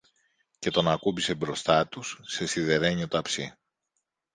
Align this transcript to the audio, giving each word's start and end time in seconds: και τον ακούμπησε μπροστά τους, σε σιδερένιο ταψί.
και 0.59 0.71
τον 0.71 0.87
ακούμπησε 0.87 1.35
μπροστά 1.35 1.87
τους, 1.87 2.19
σε 2.23 2.45
σιδερένιο 2.47 3.07
ταψί. 3.07 3.53